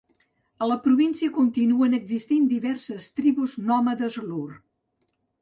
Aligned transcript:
A 0.61 0.67
la 0.69 0.77
província 0.85 1.29
continuen 1.35 1.97
existint 1.97 2.47
diverses 2.55 3.11
tribus 3.21 3.55
nòmades 3.69 4.19
Lur. 4.27 4.49